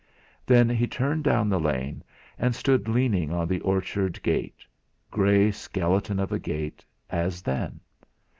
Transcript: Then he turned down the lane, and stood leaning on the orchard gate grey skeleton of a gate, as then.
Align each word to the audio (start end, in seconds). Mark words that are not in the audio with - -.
Then 0.47 0.67
he 0.67 0.87
turned 0.87 1.23
down 1.23 1.47
the 1.47 1.59
lane, 1.59 2.03
and 2.39 2.55
stood 2.55 2.87
leaning 2.87 3.31
on 3.31 3.47
the 3.47 3.59
orchard 3.61 4.19
gate 4.23 4.65
grey 5.11 5.51
skeleton 5.51 6.17
of 6.19 6.31
a 6.31 6.39
gate, 6.39 6.83
as 7.11 7.43
then. 7.43 7.79